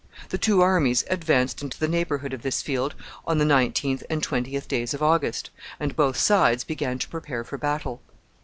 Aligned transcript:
The 0.29 0.39
two 0.39 0.61
armies 0.61 1.03
advanced 1.11 1.61
into 1.61 1.77
the 1.77 1.87
neighborhood 1.87 2.33
of 2.33 2.41
this 2.41 2.63
field 2.63 2.95
on 3.27 3.37
the 3.37 3.45
19th 3.45 4.01
and 4.09 4.19
20th 4.27 4.67
days 4.67 4.95
of 4.95 5.03
August, 5.03 5.51
and 5.79 5.95
both 5.95 6.17
sides 6.17 6.63
began 6.63 6.97
to 6.97 7.07
prepare 7.07 7.43
for 7.43 7.59
battle. 7.59 8.01